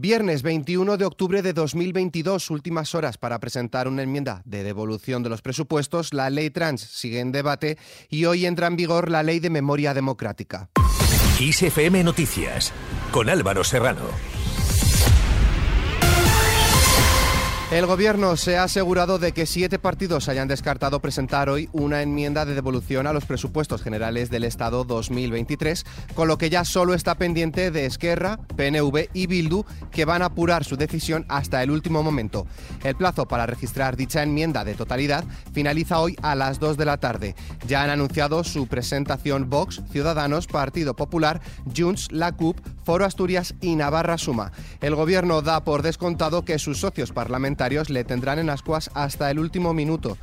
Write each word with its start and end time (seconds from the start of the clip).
Viernes 0.00 0.42
21 0.42 0.96
de 0.96 1.04
octubre 1.04 1.42
de 1.42 1.52
2022, 1.52 2.50
últimas 2.50 2.94
horas 2.94 3.18
para 3.18 3.40
presentar 3.40 3.88
una 3.88 4.04
enmienda 4.04 4.42
de 4.44 4.62
devolución 4.62 5.24
de 5.24 5.28
los 5.28 5.42
presupuestos. 5.42 6.14
La 6.14 6.30
ley 6.30 6.50
trans 6.50 6.82
sigue 6.82 7.18
en 7.18 7.32
debate 7.32 7.78
y 8.08 8.24
hoy 8.26 8.46
entra 8.46 8.68
en 8.68 8.76
vigor 8.76 9.10
la 9.10 9.24
ley 9.24 9.40
de 9.40 9.50
memoria 9.50 9.94
democrática. 9.94 10.70
Noticias 12.04 12.72
con 13.10 13.28
Álvaro 13.28 13.64
Serrano. 13.64 14.37
El 17.70 17.84
Gobierno 17.84 18.34
se 18.38 18.56
ha 18.56 18.62
asegurado 18.62 19.18
de 19.18 19.32
que 19.32 19.44
siete 19.44 19.78
partidos 19.78 20.30
hayan 20.30 20.48
descartado 20.48 21.00
presentar 21.00 21.50
hoy 21.50 21.68
una 21.72 22.00
enmienda 22.00 22.46
de 22.46 22.54
devolución 22.54 23.06
a 23.06 23.12
los 23.12 23.26
presupuestos 23.26 23.82
generales 23.82 24.30
del 24.30 24.44
Estado 24.44 24.84
2023, 24.84 25.84
con 26.14 26.28
lo 26.28 26.38
que 26.38 26.48
ya 26.48 26.64
solo 26.64 26.94
está 26.94 27.16
pendiente 27.16 27.70
de 27.70 27.84
Esquerra, 27.84 28.38
PNV 28.56 29.10
y 29.12 29.26
Bildu, 29.26 29.66
que 29.90 30.06
van 30.06 30.22
a 30.22 30.26
apurar 30.26 30.64
su 30.64 30.78
decisión 30.78 31.26
hasta 31.28 31.62
el 31.62 31.70
último 31.70 32.02
momento. 32.02 32.46
El 32.84 32.96
plazo 32.96 33.28
para 33.28 33.44
registrar 33.44 33.96
dicha 33.98 34.22
enmienda 34.22 34.64
de 34.64 34.72
totalidad 34.72 35.24
finaliza 35.52 36.00
hoy 36.00 36.16
a 36.22 36.34
las 36.34 36.60
2 36.60 36.78
de 36.78 36.86
la 36.86 36.96
tarde. 36.96 37.34
Ya 37.66 37.82
han 37.82 37.90
anunciado 37.90 38.44
su 38.44 38.66
presentación 38.66 39.50
Vox, 39.50 39.82
Ciudadanos, 39.92 40.46
Partido 40.46 40.96
Popular, 40.96 41.42
Junts, 41.76 42.10
la 42.12 42.32
CUP, 42.32 42.58
Foro 42.82 43.04
Asturias 43.04 43.54
y 43.60 43.76
Navarra 43.76 44.16
Suma. 44.16 44.52
El 44.80 44.94
Gobierno 44.94 45.42
da 45.42 45.64
por 45.64 45.82
descontado 45.82 46.46
que 46.46 46.58
sus 46.58 46.80
socios 46.80 47.12
parlamentarios 47.12 47.57
le 47.58 48.04
tendrán 48.04 48.38
en 48.38 48.50
ascuas 48.50 48.88
hasta 48.94 49.30
el 49.30 49.40
último 49.40 49.74
minuto. 49.74 50.16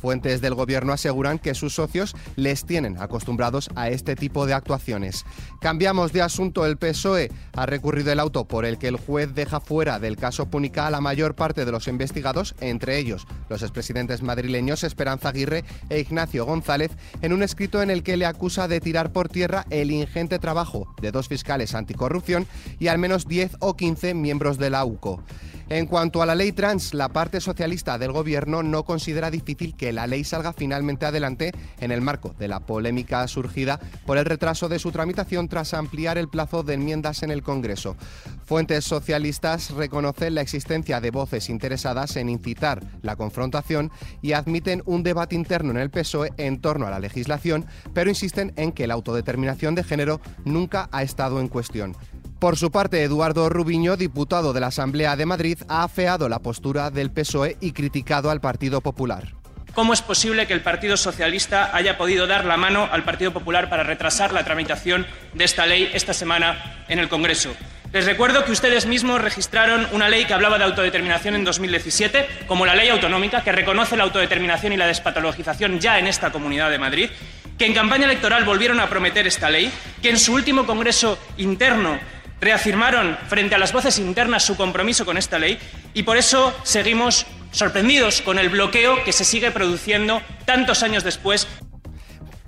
Fuentes 0.00 0.40
del 0.40 0.54
gobierno 0.54 0.92
aseguran 0.92 1.40
que 1.40 1.54
sus 1.54 1.74
socios 1.74 2.14
les 2.36 2.64
tienen 2.64 2.96
acostumbrados 3.00 3.70
a 3.74 3.88
este 3.88 4.14
tipo 4.14 4.46
de 4.46 4.54
actuaciones. 4.54 5.24
Cambiamos 5.60 6.12
de 6.12 6.22
asunto. 6.22 6.64
El 6.64 6.76
PSOE 6.76 7.32
ha 7.54 7.66
recurrido 7.66 8.12
el 8.12 8.20
auto 8.20 8.44
por 8.44 8.64
el 8.64 8.78
que 8.78 8.86
el 8.86 8.96
juez 8.96 9.34
deja 9.34 9.58
fuera 9.58 9.98
del 9.98 10.16
caso 10.16 10.46
Púnica 10.46 10.86
a 10.86 10.90
la 10.90 11.00
mayor 11.00 11.34
parte 11.34 11.64
de 11.64 11.72
los 11.72 11.88
investigados, 11.88 12.54
entre 12.60 12.98
ellos 12.98 13.26
los 13.48 13.62
expresidentes 13.62 14.22
madrileños 14.22 14.84
Esperanza 14.84 15.30
Aguirre 15.30 15.64
e 15.88 15.98
Ignacio 15.98 16.44
González, 16.44 16.92
en 17.20 17.32
un 17.32 17.42
escrito 17.42 17.82
en 17.82 17.90
el 17.90 18.04
que 18.04 18.16
le 18.16 18.26
acusa 18.26 18.68
de 18.68 18.80
tirar 18.80 19.12
por 19.12 19.28
tierra 19.28 19.66
el 19.70 19.90
ingente 19.90 20.38
trabajo 20.38 20.94
de 21.00 21.10
dos 21.10 21.26
fiscales 21.26 21.74
anticorrupción 21.74 22.46
y 22.78 22.86
al 22.86 22.98
menos 22.98 23.26
10 23.26 23.56
o 23.58 23.76
15 23.76 24.14
miembros 24.14 24.58
de 24.58 24.70
la 24.70 24.84
UCO. 24.84 25.22
En 25.68 25.86
cuanto 25.86 26.22
a 26.22 26.26
la 26.26 26.36
ley 26.36 26.52
trans, 26.52 26.94
la 26.94 27.08
parte 27.08 27.40
socialista 27.40 27.98
del 27.98 28.12
gobierno 28.12 28.62
no 28.62 28.84
considera 28.84 29.32
difícil 29.32 29.74
que 29.74 29.92
la 29.92 30.06
ley 30.06 30.22
salga 30.22 30.52
finalmente 30.52 31.06
adelante 31.06 31.52
en 31.80 31.90
el 31.90 32.00
marco 32.00 32.36
de 32.38 32.46
la 32.46 32.60
polémica 32.60 33.26
surgida 33.26 33.80
por 34.06 34.16
el 34.16 34.26
retraso 34.26 34.68
de 34.68 34.78
su 34.78 34.92
tramitación 34.92 35.48
tras 35.48 35.74
ampliar 35.74 36.18
el 36.18 36.28
plazo 36.28 36.62
de 36.62 36.74
enmiendas 36.74 37.24
en 37.24 37.32
el 37.32 37.42
Congreso. 37.42 37.96
Fuentes 38.44 38.84
socialistas 38.84 39.72
reconocen 39.72 40.36
la 40.36 40.40
existencia 40.40 41.00
de 41.00 41.10
voces 41.10 41.50
interesadas 41.50 42.14
en 42.14 42.28
incitar 42.28 42.84
la 43.02 43.16
confrontación 43.16 43.90
y 44.22 44.34
admiten 44.34 44.84
un 44.86 45.02
debate 45.02 45.34
interno 45.34 45.72
en 45.72 45.78
el 45.78 45.90
PSOE 45.90 46.32
en 46.36 46.60
torno 46.60 46.86
a 46.86 46.90
la 46.90 47.00
legislación, 47.00 47.66
pero 47.92 48.08
insisten 48.08 48.52
en 48.54 48.70
que 48.70 48.86
la 48.86 48.94
autodeterminación 48.94 49.74
de 49.74 49.82
género 49.82 50.20
nunca 50.44 50.88
ha 50.92 51.02
estado 51.02 51.40
en 51.40 51.48
cuestión. 51.48 51.96
Por 52.38 52.58
su 52.58 52.70
parte, 52.70 53.02
Eduardo 53.02 53.48
Rubiño, 53.48 53.96
diputado 53.96 54.52
de 54.52 54.60
la 54.60 54.66
Asamblea 54.66 55.16
de 55.16 55.24
Madrid, 55.24 55.58
ha 55.68 55.84
afeado 55.84 56.28
la 56.28 56.40
postura 56.40 56.90
del 56.90 57.10
PSOE 57.10 57.56
y 57.62 57.72
criticado 57.72 58.30
al 58.30 58.42
Partido 58.42 58.82
Popular. 58.82 59.32
¿Cómo 59.74 59.94
es 59.94 60.02
posible 60.02 60.46
que 60.46 60.52
el 60.52 60.60
Partido 60.60 60.98
Socialista 60.98 61.74
haya 61.74 61.96
podido 61.96 62.26
dar 62.26 62.44
la 62.44 62.58
mano 62.58 62.88
al 62.90 63.04
Partido 63.04 63.32
Popular 63.32 63.70
para 63.70 63.84
retrasar 63.84 64.34
la 64.34 64.44
tramitación 64.44 65.06
de 65.32 65.44
esta 65.44 65.64
ley 65.66 65.90
esta 65.94 66.12
semana 66.12 66.84
en 66.88 66.98
el 66.98 67.08
Congreso? 67.08 67.54
Les 67.92 68.04
recuerdo 68.04 68.44
que 68.44 68.52
ustedes 68.52 68.84
mismos 68.84 69.22
registraron 69.22 69.86
una 69.92 70.10
ley 70.10 70.26
que 70.26 70.34
hablaba 70.34 70.58
de 70.58 70.64
autodeterminación 70.64 71.36
en 71.36 71.44
2017, 71.44 72.26
como 72.46 72.66
la 72.66 72.74
ley 72.74 72.88
autonómica, 72.88 73.42
que 73.42 73.52
reconoce 73.52 73.96
la 73.96 74.04
autodeterminación 74.04 74.74
y 74.74 74.76
la 74.76 74.86
despatologización 74.86 75.78
ya 75.78 75.98
en 75.98 76.06
esta 76.06 76.30
Comunidad 76.30 76.70
de 76.70 76.78
Madrid, 76.78 77.10
que 77.56 77.64
en 77.64 77.72
campaña 77.74 78.04
electoral 78.04 78.44
volvieron 78.44 78.80
a 78.80 78.88
prometer 78.88 79.26
esta 79.26 79.48
ley, 79.48 79.70
que 80.02 80.10
en 80.10 80.18
su 80.18 80.34
último 80.34 80.66
Congreso 80.66 81.18
interno 81.38 81.98
reafirmaron 82.40 83.16
frente 83.28 83.54
a 83.54 83.58
las 83.58 83.72
voces 83.72 83.98
internas 83.98 84.44
su 84.44 84.56
compromiso 84.56 85.04
con 85.06 85.16
esta 85.16 85.38
ley 85.38 85.58
y 85.94 86.02
por 86.02 86.16
eso 86.16 86.52
seguimos 86.62 87.26
sorprendidos 87.50 88.20
con 88.20 88.38
el 88.38 88.48
bloqueo 88.48 89.02
que 89.04 89.12
se 89.12 89.24
sigue 89.24 89.50
produciendo 89.50 90.20
tantos 90.44 90.82
años 90.82 91.04
después. 91.04 91.46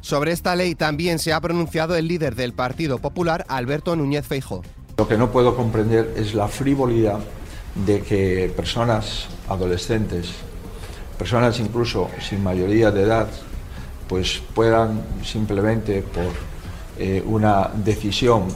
Sobre 0.00 0.32
esta 0.32 0.54
ley 0.54 0.74
también 0.74 1.18
se 1.18 1.32
ha 1.32 1.40
pronunciado 1.40 1.96
el 1.96 2.08
líder 2.08 2.34
del 2.34 2.52
Partido 2.52 2.98
Popular, 2.98 3.44
Alberto 3.48 3.96
Núñez 3.96 4.26
Feijo. 4.26 4.62
Lo 4.96 5.08
que 5.08 5.16
no 5.16 5.30
puedo 5.30 5.56
comprender 5.56 6.14
es 6.16 6.34
la 6.34 6.48
frivolidad 6.48 7.20
de 7.74 8.02
que 8.02 8.52
personas 8.54 9.26
adolescentes, 9.48 10.32
personas 11.18 11.58
incluso 11.60 12.10
sin 12.20 12.42
mayoría 12.42 12.90
de 12.90 13.02
edad, 13.02 13.28
pues 14.08 14.42
puedan 14.54 15.02
simplemente 15.24 16.02
por 16.02 16.32
eh, 16.98 17.22
una 17.24 17.70
decisión 17.74 18.48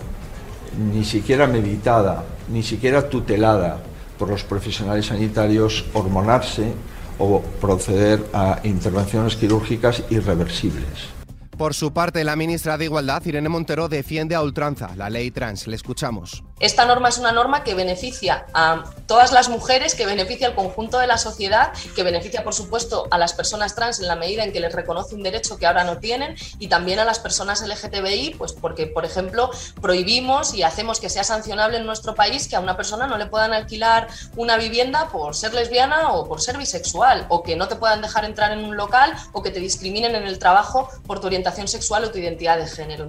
ni 0.78 1.04
siquiera 1.04 1.46
meditada, 1.46 2.24
ni 2.48 2.62
siquiera 2.62 3.08
tutelada 3.08 3.78
por 4.18 4.28
los 4.28 4.44
profesionales 4.44 5.06
sanitarios, 5.06 5.84
hormonarse 5.94 6.72
o 7.18 7.40
proceder 7.60 8.24
a 8.32 8.60
intervenciones 8.64 9.36
quirúrgicas 9.36 10.02
irreversibles. 10.10 11.12
Por 11.56 11.74
su 11.74 11.92
parte, 11.92 12.24
la 12.24 12.34
ministra 12.34 12.78
de 12.78 12.86
Igualdad, 12.86 13.24
Irene 13.24 13.48
Montero, 13.48 13.88
defiende 13.88 14.34
a 14.34 14.42
ultranza 14.42 14.96
la 14.96 15.10
ley 15.10 15.30
trans. 15.30 15.66
Le 15.66 15.76
escuchamos. 15.76 16.42
Esta 16.62 16.84
norma 16.84 17.08
es 17.08 17.18
una 17.18 17.32
norma 17.32 17.64
que 17.64 17.74
beneficia 17.74 18.46
a 18.54 18.84
todas 19.06 19.32
las 19.32 19.48
mujeres, 19.48 19.96
que 19.96 20.06
beneficia 20.06 20.46
al 20.46 20.54
conjunto 20.54 21.00
de 21.00 21.08
la 21.08 21.18
sociedad, 21.18 21.72
que 21.96 22.04
beneficia, 22.04 22.44
por 22.44 22.54
supuesto, 22.54 23.08
a 23.10 23.18
las 23.18 23.32
personas 23.32 23.74
trans 23.74 23.98
en 23.98 24.06
la 24.06 24.14
medida 24.14 24.44
en 24.44 24.52
que 24.52 24.60
les 24.60 24.72
reconoce 24.72 25.16
un 25.16 25.24
derecho 25.24 25.58
que 25.58 25.66
ahora 25.66 25.82
no 25.82 25.98
tienen 25.98 26.36
y 26.60 26.68
también 26.68 27.00
a 27.00 27.04
las 27.04 27.18
personas 27.18 27.66
LGTBI, 27.66 28.36
pues 28.38 28.52
porque, 28.52 28.86
por 28.86 29.04
ejemplo, 29.04 29.50
prohibimos 29.80 30.54
y 30.54 30.62
hacemos 30.62 31.00
que 31.00 31.10
sea 31.10 31.24
sancionable 31.24 31.78
en 31.78 31.84
nuestro 31.84 32.14
país 32.14 32.46
que 32.46 32.54
a 32.54 32.60
una 32.60 32.76
persona 32.76 33.08
no 33.08 33.18
le 33.18 33.26
puedan 33.26 33.52
alquilar 33.52 34.06
una 34.36 34.56
vivienda 34.56 35.08
por 35.08 35.34
ser 35.34 35.54
lesbiana 35.54 36.12
o 36.12 36.28
por 36.28 36.40
ser 36.40 36.58
bisexual, 36.58 37.26
o 37.28 37.42
que 37.42 37.56
no 37.56 37.66
te 37.66 37.74
puedan 37.74 38.02
dejar 38.02 38.24
entrar 38.24 38.52
en 38.52 38.64
un 38.64 38.76
local 38.76 39.12
o 39.32 39.42
que 39.42 39.50
te 39.50 39.58
discriminen 39.58 40.14
en 40.14 40.28
el 40.28 40.38
trabajo 40.38 40.88
por 41.08 41.18
tu 41.18 41.26
orientación 41.26 41.66
sexual 41.66 42.04
o 42.04 42.12
tu 42.12 42.18
identidad 42.18 42.56
de 42.56 42.68
género. 42.68 43.08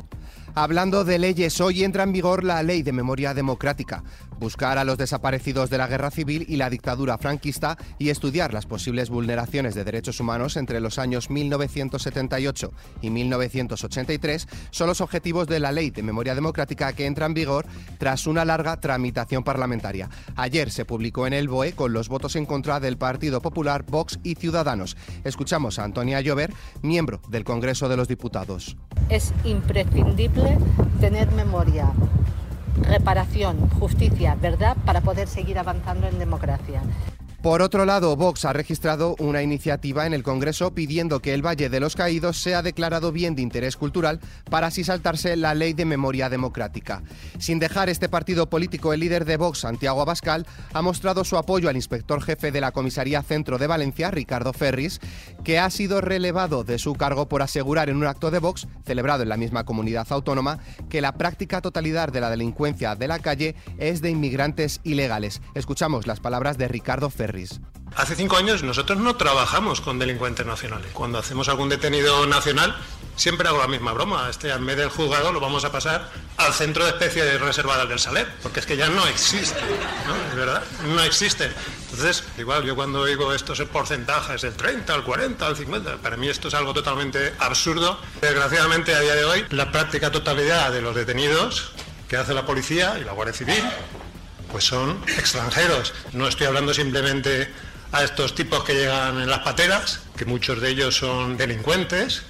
Hablando 0.55 1.03
de 1.03 1.17
leyes, 1.17 1.59
hoy 1.61 1.83
entra 1.83 2.03
en 2.03 2.11
vigor 2.11 2.43
la 2.43 2.61
Ley 2.61 2.83
de 2.83 2.91
Memoria 2.91 3.33
Democrática 3.33 4.03
buscar 4.43 4.77
a 4.77 4.83
los 4.83 4.97
desaparecidos 4.97 5.69
de 5.69 5.77
la 5.77 5.87
guerra 5.87 6.11
civil 6.11 6.45
y 6.49 6.57
la 6.57 6.69
dictadura 6.69 7.17
franquista 7.17 7.77
y 7.97 8.09
estudiar 8.09 8.53
las 8.53 8.65
posibles 8.65 9.09
vulneraciones 9.09 9.73
de 9.73 9.85
derechos 9.85 10.19
humanos 10.19 10.57
entre 10.57 10.81
los 10.81 10.99
años 10.99 11.29
1978 11.29 12.71
y 13.01 13.09
1983 13.09 14.47
son 14.69 14.87
los 14.87 14.99
objetivos 14.99 15.47
de 15.47 15.61
la 15.61 15.71
Ley 15.71 15.91
de 15.91 16.03
Memoria 16.03 16.35
Democrática 16.35 16.91
que 16.91 17.05
entra 17.05 17.25
en 17.25 17.33
vigor 17.33 17.65
tras 17.97 18.27
una 18.27 18.43
larga 18.43 18.77
tramitación 18.81 19.45
parlamentaria. 19.45 20.09
Ayer 20.35 20.71
se 20.71 20.83
publicó 20.83 21.25
en 21.25 21.33
el 21.33 21.47
BOE 21.47 21.71
con 21.71 21.93
los 21.93 22.09
votos 22.09 22.35
en 22.35 22.45
contra 22.45 22.81
del 22.81 22.97
Partido 22.97 23.41
Popular, 23.41 23.85
Vox 23.87 24.19
y 24.23 24.35
Ciudadanos. 24.35 24.97
Escuchamos 25.23 25.79
a 25.79 25.85
Antonia 25.85 26.19
Llover, 26.19 26.53
miembro 26.81 27.21
del 27.29 27.45
Congreso 27.45 27.87
de 27.87 27.95
los 27.95 28.09
Diputados. 28.09 28.75
Es 29.09 29.33
imprescindible 29.45 30.42
tener 30.99 31.31
memoria 31.31 31.91
reparación, 32.81 33.69
justicia, 33.79 34.35
verdad 34.39 34.75
para 34.85 35.01
poder 35.01 35.27
seguir 35.27 35.59
avanzando 35.59 36.07
en 36.07 36.19
democracia. 36.19 36.81
Por 37.43 37.61
otro 37.61 37.83
lado, 37.83 38.15
Vox 38.15 38.45
ha 38.45 38.53
registrado 38.53 39.17
una 39.19 39.41
iniciativa 39.41 40.07
en 40.07 40.13
el 40.13 40.23
Congreso 40.23 40.73
pidiendo 40.73 41.19
que 41.19 41.33
el 41.33 41.45
Valle 41.45 41.67
de 41.67 41.81
los 41.81 41.93
Caídos 41.93 42.41
sea 42.41 42.61
declarado 42.61 43.11
bien 43.11 43.35
de 43.35 43.41
interés 43.41 43.75
cultural 43.75 44.21
para 44.49 44.67
así 44.67 44.85
saltarse 44.85 45.35
la 45.35 45.53
ley 45.53 45.73
de 45.73 45.83
memoria 45.83 46.29
democrática. 46.29 47.03
Sin 47.39 47.59
dejar 47.59 47.89
este 47.89 48.07
partido 48.07 48.49
político, 48.49 48.93
el 48.93 49.01
líder 49.01 49.25
de 49.25 49.35
Vox, 49.35 49.59
Santiago 49.59 50.01
Abascal, 50.01 50.47
ha 50.71 50.81
mostrado 50.81 51.25
su 51.25 51.35
apoyo 51.35 51.67
al 51.67 51.75
inspector 51.75 52.21
jefe 52.21 52.53
de 52.53 52.61
la 52.61 52.71
Comisaría 52.71 53.21
Centro 53.23 53.57
de 53.57 53.67
Valencia, 53.67 54.09
Ricardo 54.09 54.53
Ferris, 54.53 55.01
que 55.43 55.59
ha 55.59 55.69
sido 55.69 55.99
relevado 55.99 56.63
de 56.63 56.79
su 56.79 56.93
cargo 56.93 57.27
por 57.27 57.41
asegurar 57.41 57.89
en 57.89 57.97
un 57.97 58.07
acto 58.07 58.31
de 58.31 58.39
Vox, 58.39 58.69
celebrado 58.85 59.21
en 59.21 59.27
la 59.27 59.35
misma 59.35 59.65
comunidad 59.65 60.07
autónoma, 60.11 60.59
que 60.87 61.01
la 61.01 61.17
práctica 61.17 61.59
totalidad 61.59 62.07
de 62.07 62.21
la 62.21 62.29
delincuencia 62.29 62.95
de 62.95 63.09
la 63.09 63.19
calle 63.19 63.55
es 63.79 64.01
de 64.01 64.11
inmigrantes 64.11 64.79
ilegales. 64.85 65.41
Escuchamos 65.55 66.07
las 66.07 66.21
palabras 66.21 66.57
de 66.57 66.69
Ricardo 66.69 67.09
Ferris. 67.09 67.32
Hace 67.95 68.15
cinco 68.15 68.37
años 68.37 68.61
nosotros 68.61 68.99
no 68.99 69.15
trabajamos 69.15 69.81
con 69.81 69.97
delincuentes 69.97 70.45
nacionales. 70.45 70.91
Cuando 70.93 71.17
hacemos 71.17 71.49
algún 71.49 71.67
detenido 71.67 72.27
nacional, 72.27 72.75
siempre 73.15 73.47
hago 73.47 73.57
la 73.57 73.67
misma 73.67 73.91
broma. 73.91 74.29
Este, 74.29 74.51
en 74.51 74.63
vez 74.65 74.77
del 74.77 74.89
juzgado, 74.89 75.31
lo 75.31 75.39
vamos 75.39 75.65
a 75.65 75.71
pasar 75.71 76.11
al 76.37 76.53
centro 76.53 76.85
de 76.85 76.91
especies 76.91 77.41
reservadas 77.41 77.89
del 77.89 77.97
Saler, 77.97 78.27
porque 78.43 78.59
es 78.59 78.67
que 78.67 78.77
ya 78.77 78.87
no 78.89 79.07
existe, 79.07 79.59
¿no? 80.05 80.15
Es 80.29 80.35
verdad, 80.35 80.63
no 80.85 81.01
existe. 81.01 81.51
Entonces, 81.91 82.23
igual 82.37 82.63
yo 82.65 82.75
cuando 82.75 83.03
digo 83.05 83.33
estos 83.33 83.59
porcentajes, 83.61 84.43
el 84.43 84.53
30, 84.53 84.93
el 84.93 85.03
40, 85.03 85.47
el 85.47 85.55
50, 85.55 85.97
para 85.97 86.17
mí 86.17 86.29
esto 86.29 86.49
es 86.49 86.53
algo 86.53 86.73
totalmente 86.73 87.33
absurdo. 87.39 87.99
Desgraciadamente, 88.21 88.93
a 88.93 88.99
día 88.99 89.15
de 89.15 89.25
hoy, 89.25 89.45
la 89.49 89.71
práctica 89.71 90.11
totalidad 90.11 90.71
de 90.71 90.81
los 90.81 90.95
detenidos 90.95 91.71
que 92.07 92.17
hace 92.17 92.35
la 92.35 92.45
policía 92.45 92.99
y 92.99 93.03
la 93.03 93.13
Guardia 93.13 93.33
Civil 93.33 93.63
pues 94.53 94.65
son 94.65 95.01
extranjeros. 95.17 95.93
No 96.13 96.27
estoy 96.27 96.45
hablando 96.45 96.75
simplemente 96.75 97.49
a 97.91 98.03
estos 98.03 98.35
tipos 98.35 98.63
que 98.63 98.75
llegan 98.75 99.19
en 99.19 99.27
las 99.27 99.39
pateras, 99.39 100.01
que 100.15 100.25
muchos 100.25 100.61
de 100.61 100.69
ellos 100.69 100.95
son 100.95 101.37
delincuentes, 101.37 102.21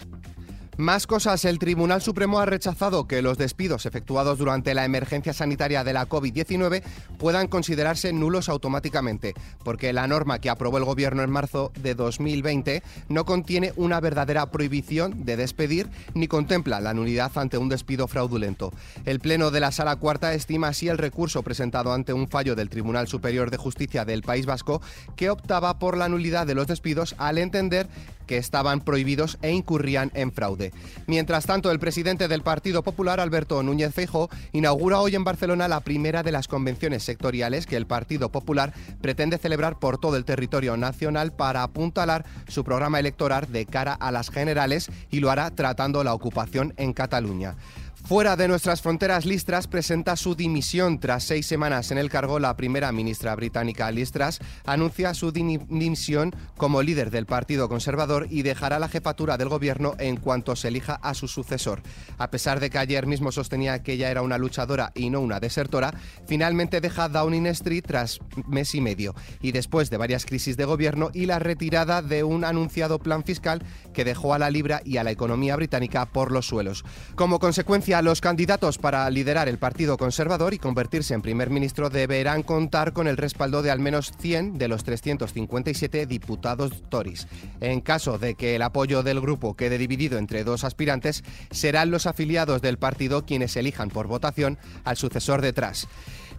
más 0.78 1.06
cosas, 1.06 1.46
el 1.46 1.60
Tribunal 1.60 2.02
Supremo 2.02 2.40
ha 2.40 2.46
rechazado 2.46 3.08
que 3.08 3.22
los 3.22 3.38
despidos 3.38 3.86
efectuados 3.86 4.40
durante 4.40 4.74
la 4.74 4.86
emergencia 4.86 5.34
sanitaria 5.34 5.84
de 5.84 5.94
la 5.94 6.10
COVID-19 6.10 6.82
puedan 7.20 7.48
considerarse 7.48 8.12
nulos 8.12 8.50
automáticamente, 8.50 9.36
porque 9.64 9.94
la 9.94 10.08
norma 10.08 10.40
que 10.40 10.50
aprobó 10.50 10.80
el 10.80 10.86
Gobierno 10.86 11.22
en 11.22 11.30
marzo 11.30 11.72
de 11.80 11.94
2020 11.94 12.82
no 13.10 13.26
contiene 13.26 13.74
una 13.76 14.00
verdadera 14.00 14.50
prohibición 14.50 15.26
de 15.26 15.38
despedir 15.38 15.90
ni 16.16 16.28
contempla 16.28 16.82
la 16.82 16.94
nulidad 16.94 17.32
ante 17.36 17.58
un 17.58 17.70
despido 17.70 18.08
fraudulento. 18.08 18.72
El 19.06 19.20
Pleno 19.20 19.52
de 19.52 19.60
la 19.60 19.72
Sala 19.72 19.98
Cuarta 19.98 20.34
estima 20.34 20.70
así 20.70 20.88
el 20.88 20.98
recurso 20.98 21.44
presentado 21.44 21.94
ante 21.94 22.14
un 22.14 22.28
fallo 22.28 22.56
del 22.56 22.70
Tribunal 22.70 23.08
Superior 23.08 23.52
de 23.52 23.58
Justicia 23.58 24.06
del 24.06 24.24
País 24.24 24.46
Vasco 24.46 24.82
que 25.16 25.30
optaba 25.30 25.78
por 25.78 25.98
la 25.98 26.10
nulidad 26.10 26.48
de 26.48 26.56
los 26.56 26.68
despidos 26.68 27.16
al 27.18 27.38
entender 27.38 27.88
que 28.26 28.38
estaban 28.38 28.82
prohibidos 28.82 29.38
e 29.42 29.52
incurrían 29.52 30.12
en 30.14 30.32
fraude. 30.32 30.72
Mientras 31.08 31.46
tanto, 31.46 31.72
el 31.72 31.80
presidente 31.80 32.28
del 32.28 32.42
Partido 32.42 32.84
Popular, 32.84 33.20
Alberto 33.20 33.62
Núñez 33.64 33.94
Feijóo, 33.94 34.30
inaugura 34.52 35.00
hoy 35.00 35.16
en 35.16 35.24
Barcelona 35.24 35.68
la 35.68 35.82
primera 35.82 36.24
de 36.24 36.32
las 36.32 36.48
convenciones 36.48 37.04
sectoriales 37.04 37.66
que 37.66 37.76
el 37.76 37.88
Partido 37.88 38.30
Popular 38.30 38.74
pretende 39.02 39.38
celebrar 39.38 39.80
por 39.80 39.98
todo 39.98 40.18
el 40.18 40.26
territorio 40.26 40.78
nacional 40.78 41.34
para 41.34 41.64
apuntalar 41.64 42.26
su 42.48 42.64
programa 42.64 43.00
electoral 43.00 43.52
de 43.52 43.66
cara 43.66 43.94
a 43.94 44.12
las 44.12 44.30
generales 44.30 44.90
y 45.10 45.20
lo 45.20 45.32
hará 45.32 45.50
tratando 45.52 46.04
la 46.04 46.14
ocupación 46.14 46.74
en 46.78 46.94
Cataluña. 46.94 47.56
Fuera 48.06 48.36
de 48.36 48.50
nuestras 48.50 48.82
fronteras, 48.82 49.26
Listras 49.26 49.68
presenta 49.68 50.18
su 50.18 50.36
dimisión. 50.36 51.00
Tras 51.00 51.24
seis 51.24 51.48
semanas 51.48 51.90
en 51.90 51.98
el 51.98 52.10
cargo, 52.10 52.38
la 52.38 52.58
primera 52.58 52.92
ministra 52.92 53.34
británica 53.34 53.90
Listras 53.92 54.40
anuncia 54.66 55.14
su 55.14 55.32
dimisión 55.32 56.36
como 56.58 56.82
líder 56.82 57.12
del 57.12 57.26
Partido 57.26 57.70
Conservador 57.70 58.28
y 58.30 58.42
dejará 58.42 58.78
la 58.78 58.90
jefatura 58.90 59.38
del 59.38 59.48
gobierno 59.48 59.96
en 60.00 60.18
cuanto 60.18 60.58
se 60.58 60.68
elija 60.68 60.96
a 60.96 61.14
su 61.14 61.30
sucesor. 61.30 61.82
A 62.18 62.30
pesar 62.30 62.60
de 62.60 62.70
que 62.70 62.78
ayer 62.78 63.08
mismo 63.08 63.32
sostenía 63.32 63.82
que 63.84 63.94
ella 63.94 64.12
era 64.12 64.22
una 64.22 64.38
luchadora 64.38 64.92
y 64.96 65.10
no 65.10 65.22
una 65.22 65.40
desertora, 65.40 65.94
finalmente 66.28 66.82
deja 66.82 67.08
Downing 67.08 67.48
Street 67.48 67.86
tras 67.88 68.20
mes 68.46 68.76
y 68.76 68.82
medio 68.82 69.16
y 69.42 69.54
después 69.54 69.90
de 69.90 69.96
varias 69.96 70.26
crisis 70.26 70.58
de 70.58 70.66
gobierno 70.66 71.10
y 71.14 71.26
la 71.26 71.40
retirada 71.40 72.02
de 72.02 72.26
un 72.26 72.44
anunciado 72.44 73.00
plan 73.00 73.24
fiscal 73.24 73.64
que 73.94 74.04
dejó 74.04 74.34
a 74.34 74.40
la 74.40 74.50
libra 74.50 74.82
y 74.84 74.98
a 74.98 75.06
la 75.06 75.12
economía 75.12 75.56
británica 75.56 76.06
por 76.06 76.34
los 76.34 76.48
suelos. 76.48 76.84
Como 77.16 77.40
consecuencia, 77.40 77.93
los 78.02 78.22
candidatos 78.22 78.78
para 78.78 79.10
liderar 79.10 79.48
el 79.48 79.58
Partido 79.58 79.98
Conservador 79.98 80.54
y 80.54 80.58
convertirse 80.58 81.14
en 81.14 81.22
primer 81.22 81.50
ministro 81.50 81.90
deberán 81.90 82.42
contar 82.42 82.94
con 82.94 83.08
el 83.08 83.18
respaldo 83.18 83.62
de 83.62 83.72
al 83.72 83.80
menos 83.80 84.12
100 84.20 84.58
de 84.58 84.68
los 84.68 84.84
357 84.84 86.06
diputados 86.06 86.84
Tories. 86.90 87.28
En 87.62 87.82
caso 87.82 88.18
de 88.18 88.36
que 88.36 88.56
el 88.56 88.62
apoyo 88.62 89.04
del 89.04 89.22
grupo 89.22 89.56
quede 89.56 89.78
dividido 89.78 90.18
entre 90.18 90.44
dos 90.44 90.64
aspirantes, 90.64 91.24
serán 91.52 91.92
los 91.92 92.08
afiliados 92.08 92.62
del 92.62 92.78
partido 92.78 93.26
quienes 93.26 93.56
elijan 93.58 93.90
por 93.90 94.08
votación 94.08 94.58
al 94.84 94.98
sucesor 94.98 95.42
detrás. 95.42 95.88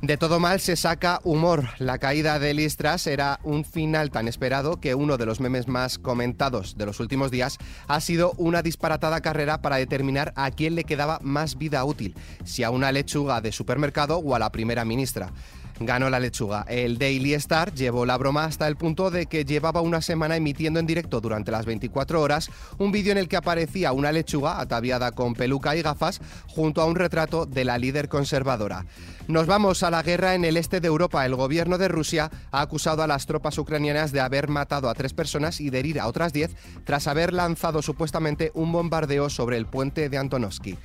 De 0.02 0.16
todo 0.18 0.38
mal 0.38 0.60
se 0.60 0.76
saca 0.76 1.20
humor. 1.24 1.68
La 1.78 1.98
caída 1.98 2.38
de 2.38 2.52
Listras 2.52 3.06
era 3.06 3.40
un 3.42 3.64
final 3.64 4.10
tan 4.10 4.28
esperado 4.28 4.78
que 4.78 4.94
uno 4.94 5.16
de 5.16 5.24
los 5.24 5.40
memes 5.40 5.66
más 5.66 5.98
comentados 5.98 6.76
de 6.76 6.84
los 6.84 7.00
últimos 7.00 7.30
días 7.30 7.56
ha 7.88 8.00
sido 8.00 8.32
una 8.36 8.62
disparatada 8.62 9.22
carrera 9.22 9.62
para 9.62 9.76
determinar 9.76 10.32
a 10.36 10.50
quién 10.50 10.74
le 10.74 10.84
quedaba 10.84 11.20
más 11.22 11.56
vida 11.56 11.84
útil, 11.84 12.14
si 12.44 12.62
a 12.64 12.70
una 12.70 12.92
lechuga 12.92 13.40
de 13.40 13.52
supermercado 13.52 14.18
o 14.18 14.34
a 14.34 14.38
la 14.38 14.52
primera 14.52 14.84
ministra 14.84 15.32
ganó 15.80 16.10
la 16.10 16.20
lechuga. 16.20 16.64
El 16.68 16.98
Daily 16.98 17.34
Star 17.34 17.72
llevó 17.74 18.06
la 18.06 18.16
broma 18.16 18.44
hasta 18.44 18.68
el 18.68 18.76
punto 18.76 19.10
de 19.10 19.26
que 19.26 19.44
llevaba 19.44 19.80
una 19.80 20.00
semana 20.00 20.36
emitiendo 20.36 20.80
en 20.80 20.86
directo 20.86 21.20
durante 21.20 21.50
las 21.50 21.66
24 21.66 22.20
horas 22.20 22.50
un 22.78 22.92
vídeo 22.92 23.12
en 23.12 23.18
el 23.18 23.28
que 23.28 23.36
aparecía 23.36 23.92
una 23.92 24.12
lechuga 24.12 24.60
ataviada 24.60 25.12
con 25.12 25.34
peluca 25.34 25.76
y 25.76 25.82
gafas 25.82 26.20
junto 26.48 26.80
a 26.80 26.86
un 26.86 26.94
retrato 26.94 27.46
de 27.46 27.64
la 27.64 27.78
líder 27.78 28.08
conservadora. 28.08 28.86
Nos 29.26 29.46
vamos 29.46 29.82
a 29.82 29.90
la 29.90 30.02
guerra 30.02 30.34
en 30.34 30.44
el 30.44 30.58
este 30.58 30.80
de 30.80 30.88
Europa. 30.88 31.24
El 31.24 31.34
gobierno 31.34 31.78
de 31.78 31.88
Rusia 31.88 32.30
ha 32.50 32.60
acusado 32.60 33.02
a 33.02 33.06
las 33.06 33.26
tropas 33.26 33.56
ucranianas 33.56 34.12
de 34.12 34.20
haber 34.20 34.48
matado 34.48 34.90
a 34.90 34.94
tres 34.94 35.14
personas 35.14 35.60
y 35.60 35.70
de 35.70 35.78
herir 35.78 35.98
a 35.98 36.06
otras 36.06 36.32
diez 36.32 36.54
tras 36.84 37.06
haber 37.06 37.32
lanzado 37.32 37.80
supuestamente 37.80 38.50
un 38.54 38.70
bombardeo 38.70 39.30
sobre 39.30 39.56
el 39.56 39.66
puente 39.66 40.08
de 40.08 40.18
Antonovsky 40.18 40.76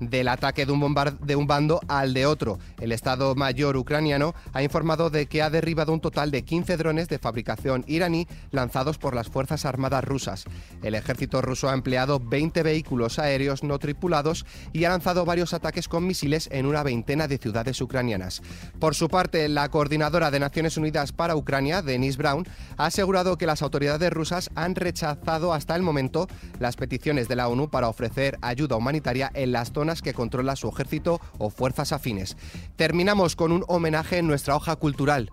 del 0.00 0.28
ataque 0.28 0.66
de 0.66 0.72
un, 0.72 1.46
bando 1.46 1.80
al 1.88 2.14
de 2.14 2.26
otro. 2.26 2.58
El 2.80 2.92
Estado 2.92 3.34
Mayor 3.34 3.76
ucraniano 3.76 4.34
ha 4.52 4.62
informado 4.62 5.10
de 5.10 5.26
que 5.26 5.42
ha 5.42 5.50
derribado 5.50 5.92
un 5.92 6.00
total 6.00 6.30
de 6.30 6.44
15 6.44 6.76
drones 6.76 7.08
de 7.08 7.18
fabricación 7.18 7.84
iraní 7.86 8.26
lanzados 8.50 8.98
por 8.98 9.14
las 9.14 9.28
Fuerzas 9.28 9.64
Armadas 9.64 10.04
rusas. 10.04 10.44
El 10.82 10.94
ejército 10.94 11.42
ruso 11.42 11.68
ha 11.68 11.74
empleado 11.74 12.20
20 12.20 12.62
vehículos 12.62 13.18
aéreos 13.18 13.62
no 13.62 13.78
tripulados 13.78 14.46
y 14.72 14.84
ha 14.84 14.90
lanzado 14.90 15.24
varios 15.24 15.54
ataques 15.54 15.88
con 15.88 16.06
misiles 16.06 16.48
en 16.52 16.66
una 16.66 16.82
veintena 16.82 17.28
de 17.28 17.38
ciudades 17.38 17.80
ucranianas. 17.80 18.42
Por 18.78 18.94
su 18.94 19.08
parte, 19.08 19.48
la 19.48 19.68
coordinadora 19.68 20.30
de 20.30 20.40
Naciones 20.40 20.76
Unidas 20.76 21.12
para 21.12 21.36
Ucrania, 21.36 21.82
Denise 21.82 22.18
Brown, 22.18 22.46
ha 22.76 22.86
asegurado 22.86 23.38
que 23.38 23.46
las 23.46 23.62
autoridades 23.62 24.12
rusas 24.12 24.50
han 24.54 24.74
rechazado 24.74 25.52
hasta 25.52 25.76
el 25.76 25.82
momento 25.82 26.28
las 26.58 26.76
peticiones 26.76 27.28
de 27.28 27.36
la 27.36 27.48
ONU 27.48 27.68
para 27.68 27.88
ofrecer 27.88 28.38
ayuda 28.42 28.76
humanitaria 28.76 29.30
en 29.34 29.52
las 29.52 29.72
que 30.02 30.14
controla 30.14 30.56
su 30.56 30.68
ejército 30.68 31.20
o 31.38 31.50
fuerzas 31.50 31.92
afines. 31.92 32.36
Terminamos 32.76 33.36
con 33.36 33.52
un 33.52 33.64
homenaje 33.68 34.18
en 34.18 34.26
nuestra 34.26 34.56
hoja 34.56 34.76
cultural. 34.76 35.30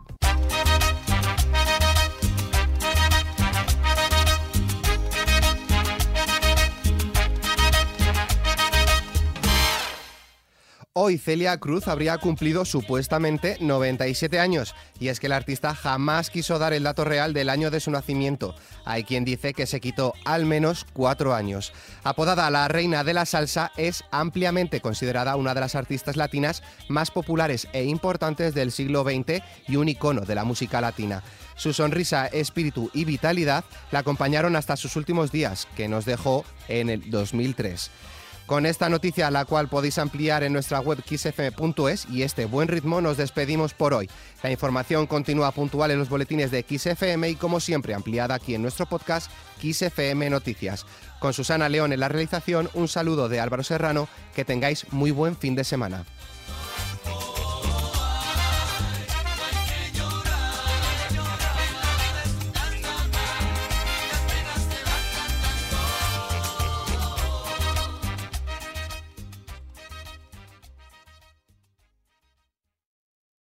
Hoy 10.94 11.18
Celia 11.18 11.58
Cruz 11.58 11.88
habría 11.88 12.18
cumplido 12.18 12.66
supuestamente 12.66 13.56
97 13.62 14.42
años, 14.42 14.76
y 15.00 15.08
es 15.08 15.22
que 15.22 15.28
el 15.28 15.32
artista 15.32 15.74
jamás 15.74 16.30
quiso 16.30 16.60
dar 16.60 16.74
el 16.74 16.84
dato 16.84 17.06
real 17.06 17.32
del 17.32 17.48
año 17.48 17.72
de 17.72 17.80
su 17.80 17.92
nacimiento. 17.92 18.56
Hay 18.84 19.06
quien 19.06 19.24
dice 19.24 19.54
que 19.54 19.68
se 19.68 19.80
quitó 19.80 20.14
al 20.26 20.46
menos 20.46 20.86
cuatro 20.92 21.34
años. 21.34 21.72
Apodada 22.04 22.50
la 22.50 22.68
reina 22.68 23.06
de 23.06 23.14
la 23.14 23.26
salsa, 23.26 23.72
es 23.78 24.04
ampliamente 24.12 24.82
considerada 24.82 25.38
una 25.38 25.54
de 25.54 25.62
las 25.62 25.76
artistas 25.76 26.18
latinas 26.18 26.62
más 26.90 27.10
populares 27.10 27.70
e 27.72 27.86
importantes 27.86 28.54
del 28.54 28.74
siglo 28.74 29.04
XX 29.04 29.42
y 29.70 29.78
un 29.78 29.88
icono 29.88 30.24
de 30.24 30.36
la 30.36 30.44
música 30.44 30.82
latina. 30.82 31.24
Su 31.56 31.72
sonrisa, 31.72 32.28
espíritu 32.28 32.92
y 32.94 33.06
vitalidad 33.06 33.64
la 33.92 34.00
acompañaron 34.00 34.58
hasta 34.58 34.76
sus 34.76 34.98
últimos 34.98 35.32
días, 35.32 35.70
que 35.78 35.88
nos 35.88 36.04
dejó 36.04 36.44
en 36.68 36.90
el 36.90 37.10
2003. 37.10 37.92
Con 38.52 38.66
esta 38.66 38.90
noticia, 38.90 39.32
la 39.32 39.46
cual 39.46 39.70
podéis 39.70 39.98
ampliar 39.98 40.44
en 40.44 40.52
nuestra 40.52 40.82
web 40.82 41.02
xfm.es 41.10 42.06
y 42.10 42.24
este 42.24 42.44
buen 42.44 42.68
ritmo, 42.68 43.00
nos 43.00 43.16
despedimos 43.16 43.74
por 43.74 43.94
hoy. 43.94 44.10
La 44.44 44.52
información 44.52 45.08
continúa 45.08 45.54
puntual 45.54 45.90
en 45.90 46.00
los 46.00 46.10
boletines 46.10 46.52
de 46.52 46.66
XFM 46.68 47.30
y 47.30 47.36
como 47.36 47.62
siempre 47.62 47.94
ampliada 47.94 48.36
aquí 48.36 48.54
en 48.54 48.62
nuestro 48.62 48.88
podcast 48.88 49.32
XFM 49.62 50.30
Noticias. 50.30 50.86
Con 51.20 51.32
Susana 51.32 51.70
León 51.70 51.94
en 51.94 52.02
la 52.02 52.10
realización, 52.10 52.70
un 52.74 52.90
saludo 52.90 53.30
de 53.30 53.40
Álvaro 53.40 53.64
Serrano, 53.64 54.10
que 54.36 54.44
tengáis 54.44 54.86
muy 54.92 55.12
buen 55.12 55.38
fin 55.38 55.56
de 55.56 55.64
semana. 55.64 56.04